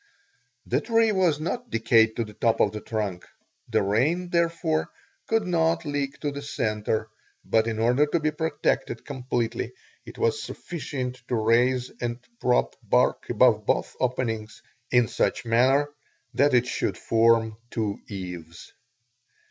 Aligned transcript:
The 0.65 0.81
tree 0.81 1.11
was 1.11 1.39
not 1.39 1.69
decayed 1.69 2.15
to 2.15 2.25
the 2.25 2.33
top 2.33 2.59
of 2.59 2.71
the 2.71 2.81
trunk; 2.81 3.27
the 3.69 3.83
rain, 3.83 4.29
therefore, 4.31 4.89
could 5.27 5.45
not 5.45 5.85
leak 5.85 6.19
to 6.21 6.31
the 6.31 6.41
center, 6.41 7.07
but 7.45 7.67
in 7.67 7.77
order 7.77 8.07
to 8.07 8.19
be 8.19 8.31
protected 8.31 9.05
completely, 9.05 9.73
it 10.03 10.17
was 10.17 10.41
sufficient 10.41 11.21
to 11.27 11.35
raise 11.35 11.91
and 12.01 12.17
prop 12.39 12.75
bark 12.81 13.29
above 13.29 13.67
both 13.67 13.95
openings 13.99 14.63
in 14.89 15.07
such 15.07 15.45
manner 15.45 15.87
that 16.33 16.55
it 16.55 16.65
should 16.65 16.97
form 16.97 17.57
two 17.69 17.99
eaves. 18.07 18.73